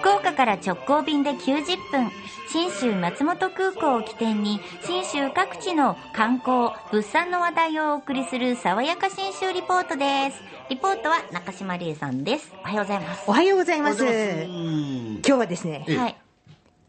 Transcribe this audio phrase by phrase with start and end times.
[0.00, 2.10] 福岡から直行便で90分
[2.48, 10.40] 信州松本空港を起点に信州各地の観光物産の話題をお送りする爽やか信州リポートです。
[10.70, 12.50] リポートは中島理恵さんです。
[12.62, 13.24] おはようございます。
[13.26, 14.02] おはようございます。
[14.02, 16.16] おはようござい今日はですね、はい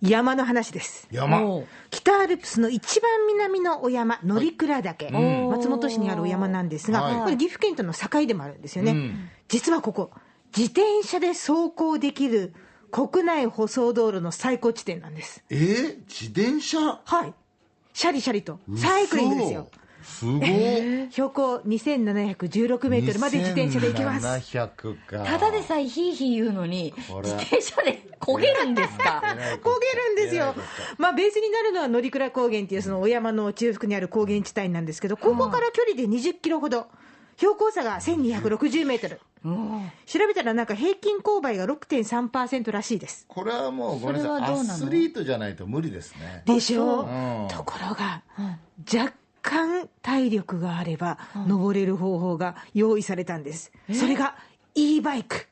[0.01, 1.07] 山の話です。
[1.11, 1.41] 山。
[1.91, 5.49] 北アルプスの一番南のお山、乗鞍岳、ん。
[5.49, 7.23] 松本市にあるお山なんですが、はい。
[7.23, 8.93] これ岐阜県との境でもあるんですよね。
[8.93, 9.29] うん。
[9.47, 10.09] 実はここ、
[10.57, 12.53] 自転車で走行できる
[12.91, 15.43] 国内舗装道路の最高地点なんです。
[15.49, 16.99] えー、自転車？
[17.03, 17.33] はい。
[17.93, 19.67] シャリシャリと、サイクリングですよ。
[20.03, 20.37] すご。
[20.37, 24.25] い標高2716メートルまで自転車で行けます。
[24.25, 25.23] 700か。
[25.23, 29.21] ただでさえヒーヒー言うのに自転車で焦げるんですか？
[29.23, 30.55] 焦げるんですよ、
[30.97, 36.87] まあ、ベースになるのは乗鞍高原っていうそのお山の中腹にある高原地帯なんですけど、ここから距離で20キロほど、
[37.37, 43.25] 標高差が1260メートル、調べたらなんか平均勾配が6.3%らしいです。
[43.27, 44.27] これはもうごめんなさい。
[44.27, 44.73] それはどうなの？
[44.73, 46.43] アスリートじゃないと無理ですね。
[46.45, 47.01] でしょ？
[47.01, 47.47] う、うん。
[47.49, 48.21] ところが、
[48.93, 51.17] 若干体力があれば、
[51.47, 53.71] 登れる方法が用意されたんです。
[53.93, 54.35] それが
[54.75, 55.47] e バイク。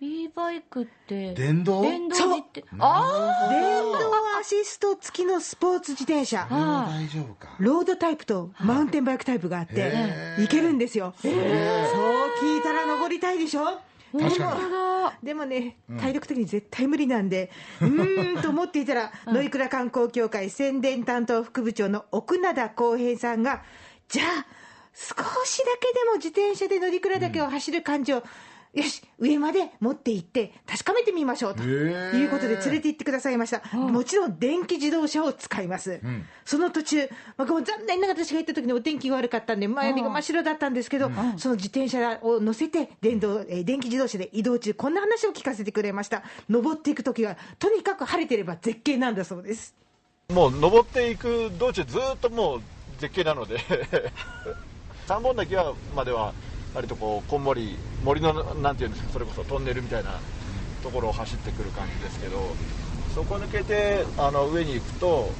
[0.00, 1.82] E バイクって電動？
[1.82, 3.98] 電動自転あ電動
[4.38, 6.46] アシスト付きのスポーツ自転車。
[6.48, 7.56] 大丈夫か。
[7.58, 9.92] ロードタイプとマウンテンバイクタイプがあって、
[10.38, 11.14] 行けるんですよ。
[11.20, 13.80] そう聞いたら登りたいでしょ？
[14.12, 14.56] 確か
[15.20, 15.26] に。
[15.26, 17.50] でもね、体力的に絶対無理なんで、
[17.82, 23.62] うーんと思っていたら、乗鞍観光協会宣伝担当副部長の奥灘浩平さんが、
[24.08, 24.46] じゃあ、
[24.94, 28.22] 少しだけでも自転車で乗鞍岳を走る感じを、
[28.74, 33.62] よし、上まで持って行って、確かめてみましょうということで連れて行ってくださいました。
[33.76, 36.00] もちろん電気自動車を使います。
[36.44, 46.22] その途中、まあ、ごめん残念ながら私が行った時にお天気が悪かったんで、周りが真っ白だったんですけど、その自転車を乗せて電動、えー電気自動車で移動中、こんな話を聞かせてくれました。
[46.48, 49.74] 登っていく時は、とにかく晴れてれば絶景なんだそうです。
[50.32, 52.62] もう登っていく道中ずっともう
[52.98, 53.58] 絶景なので
[55.08, 56.34] 三本滝はまでは
[56.74, 60.20] 割とこうこんもり森のなんていうんですかそれこそトンネルみたいな
[60.82, 62.54] ところを走ってくる感じですけど
[63.14, 65.30] そこ抜けてあの上に行くと、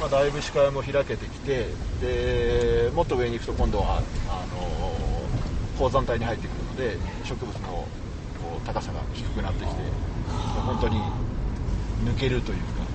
[0.00, 1.66] まあ、だいぶ視界も開けてきて
[2.00, 5.06] でもっと上に行くと今度はあの
[5.78, 7.86] 高山帯に入ってくるので植物のこ
[8.62, 9.80] う高さが低くなってきて
[10.66, 11.00] 本当に
[12.04, 12.86] 抜けるというか。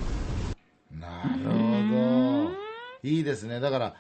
[1.00, 2.52] なるほど。
[3.04, 3.60] いいですね。
[3.60, 3.96] だから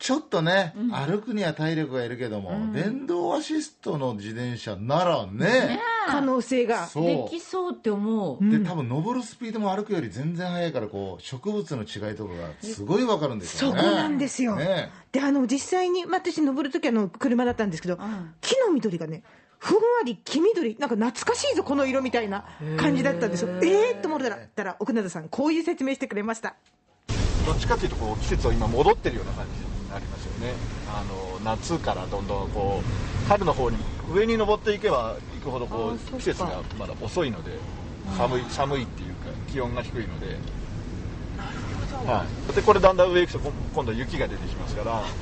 [0.00, 6.88] ちょっとね、歩くには体力がいるけども、電動アシストの自転車ならね可能性が。
[6.94, 8.50] できそうって思う。
[8.50, 13.82] で多分登るスピードも歩くより全然速いからこう植物の違いとかがすごい分かるんですよね。
[13.82, 14.56] そこなんですよ。
[14.56, 17.98] ねで、あの、実際に、まあ、私登るときあの、車だったんですけど、
[18.40, 19.22] 木の緑がね、
[19.58, 22.46] ふんわり黄緑、なんか懐かしいぞ、この色みたいな
[22.78, 23.50] 感じだったんですよ。
[23.62, 26.54] えーっと思ったら、たら奥灘さん、こういう説明してくれました。
[27.46, 29.69] どっちかというとこう季節は今戻ってるような感じ
[30.40, 30.54] ね
[30.88, 33.76] あの夏からどんどんこう春の方に
[34.12, 37.52] 上に登っていけば行くほどこう季節がまだ遅いので
[38.16, 40.38] 寒い寒いっていうか気温が低いので。
[42.06, 45.02] はい、でこれだんだん上行くとこ今度雪が出てきますから。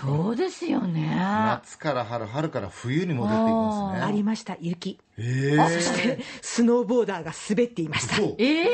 [0.00, 1.16] そうですよね。
[1.16, 4.06] 夏から春春から冬に戻っていくんですね。
[4.06, 4.98] ありました、雪。
[5.18, 8.16] えそして、スノーボーダーが滑っていました。
[8.16, 8.66] ええー、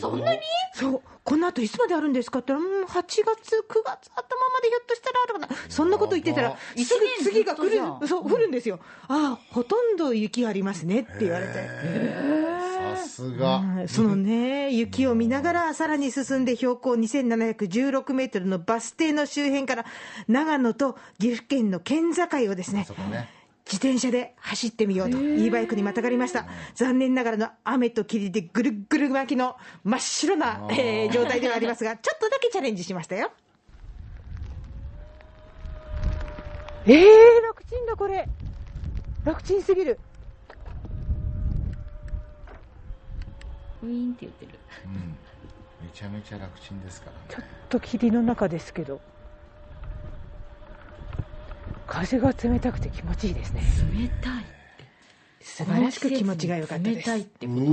[0.00, 0.40] そんなに？
[0.74, 8.80] そう、この後いつまであるんですかって言ったら、うん、8月、9月頭までひょっとしたらあるかな、そんなこと言ってたら、すぐ次が来る、そう、降るんですよ。
[9.08, 11.52] ああ、ほとんど雪ありますねって言われて。
[12.96, 19.84] さすが、うんそのね、雪を見ながら、さらに進んで標高2716メートルのバス停の周辺から、
[20.28, 23.28] 長野と岐阜県の県境をですねそ、こね
[23.70, 26.46] 自転車で走ってみようと、e バイクにまたがりました。
[26.74, 33.30] 残念ながらの雨と霧でぐるっぐる巻きの真っ白な、えー状態ではありますが、ちょっとだけチャレンジしましたよ。
[36.86, 38.26] えー、楽ちんだこれ。
[39.24, 40.00] 楽ちんすぎる。
[43.82, 44.52] ウィーンって言ってる
[44.86, 45.16] うん
[45.86, 49.00] めちゃめちゃ楽ちんですからねちょっと霧の中ですけど。
[52.00, 53.62] 風が冷たくて気持ちいいですね。
[53.92, 54.44] 冷たい
[55.40, 56.96] 素晴らしく気持ちが良かったです。
[56.98, 57.64] 冷たいってことう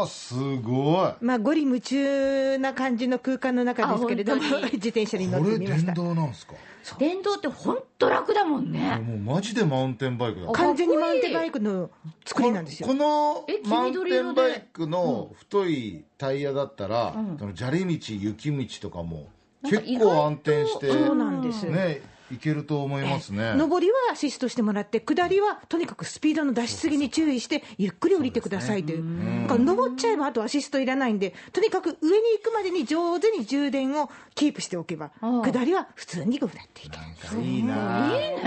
[0.00, 5.94] おーすごいまあ、ゴリ夢中な感じの空間の中で すけれども自転車に乗ってみました電。
[5.94, 6.54] 動なんですか？
[6.98, 11.90] 電動って本当楽だもんねもうマジでマウンテンバイクだあ完全にマウンテンバイクの
[12.24, 12.94] 作りなんですよこ。
[12.94, 19.26] のマウンテンバイクの太いタイヤだったら、うんその砂利道雪道とかも
[19.64, 21.64] 結構安定してそうなんです。
[21.64, 22.00] ね
[22.32, 23.54] いけると思いますね。
[23.56, 37.42] 上りはアシストしてもらって、下りはとにかくスピードの出しすぎに注意して、ゆっくり降りてくださいという、だから上っちゃえば、あとアシストいらないんで、とにかく上に行くまでに上手に充電をキープしておけば、下りは普通に下っていける。
[37.42, 38.08] いいな。
[38.08, 38.42] いいね。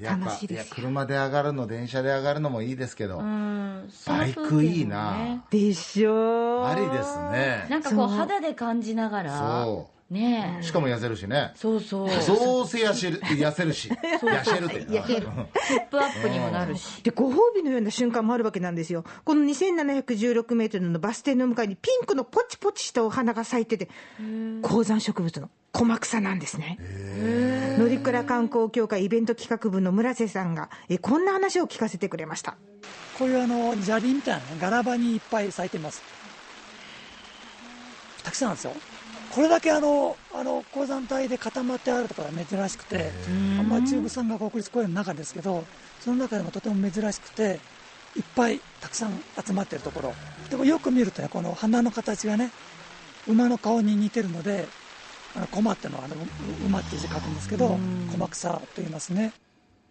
[0.00, 5.44] やっぱ楽しいです車で上がるの、電車で上がるのもいいですけど、バイクいいな。
[5.50, 6.64] でしょう。
[6.64, 7.66] ありですね。
[7.70, 11.50] なんかこう肌で感じながらそねえしかも痩せるしね。
[11.56, 14.84] そうそうどうせ痩せる痩せるし、痩せるって。
[14.84, 15.26] 痩せる
[15.68, 23.88] ヒップアップにもなるしでご褒美のような瞬間もあるわけなんですよ、この2716メートルのバス停の向かいにピンクのポチポチしたお花が咲いてて、
[24.62, 26.78] 高山植物のコマクサなんですね。
[27.76, 32.56] 乗鞍観光協会イベント企画部の村瀬さんがえこんな話を聞かせてくれました。
[33.18, 36.00] こういうあの砂利みたいなね、ガラバにいっぱい咲いてます。
[38.22, 38.72] たくさんなんですよ。
[39.36, 43.12] これだけあの、あの、鉱山帯で固まってあるところは珍しくて、
[43.60, 45.62] あんま中部山岳国立公園の中ですけど、
[46.00, 47.60] その中でもとても珍しくて、
[48.16, 50.14] いっぱいたくさん集まってるところ。
[50.48, 52.50] でもよく見るとね、この花の形がね、
[53.28, 54.64] 馬の顔に似てるので、
[55.36, 57.78] あの、駒ってのはあの、う馬って字書くんですけど、
[58.10, 59.34] 駒草と言いますね。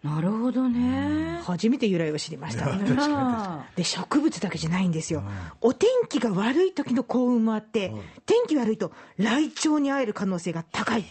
[0.06, 1.40] なるほどね。
[1.42, 2.66] 初めて由来を知りました。
[2.70, 5.22] あで植物だけじゃないんですよ、
[5.60, 7.92] お天気が悪い時の幸運もあって、
[8.24, 11.04] 天気悪いと、ライチョウに会える可能性が高い。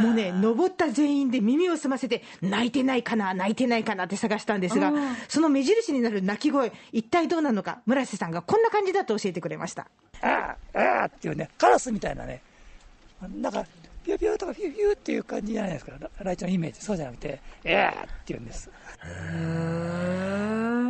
[0.00, 4.92] もうね、登った全員で耳を澄ませて、泣いてないかな、泣いてないかなって探したんですが、
[5.28, 9.86] その目印になる鳴き声、一体どうなのか、村瀬さんがこんな感じだと教えてくれました。
[10.22, 12.40] ああ、ああっていうね、カラスみたいなね、
[13.40, 13.66] なんか、
[14.04, 18.70] ピューピューとかピューピューっていう感じじゃないですか、ライチョウのイメージ、そうじゃなくて、えーって言うんです。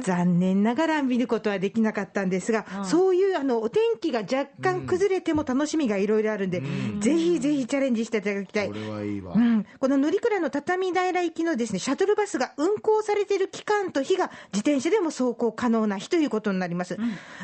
[0.04, 6.62] 残念ながら見ることはできなかったんですが、そういうあのお天気が若干崩れても楽しみがいろいろあるんで、
[7.00, 8.68] ぜひぜひチャレンジしていただきたい。
[8.68, 9.38] これはいいわう。
[9.38, 16.98] ん、この乗鞍の畳平行きのですねシャトルバスが運行されている期間と日が自転車でも走行可能な日ということになります。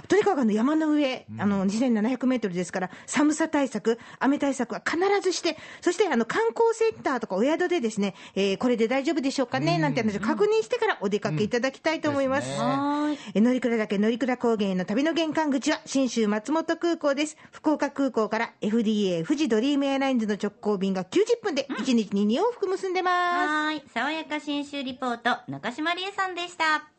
[0.09, 12.50] とにかくあの山の上、あの2700メートルですから、寒さ対策、雨対策は必ずして、そしてあの観光センターとかお宿でですね、えーこれで大丈夫でしょうかね、なんて話を確認してからお出かけいただきたいと思います。
[12.59, 17.37] はいえ乗鞍岳乗鞍高原への旅の玄関口は信州松本空港です。
[17.51, 23.49] 福岡空港から FDA 富士ドリームエアラインズの直行便が90分で1日に2往復結んでます。
[23.49, 26.91] はい爽やか新州リポート中島理恵さんでした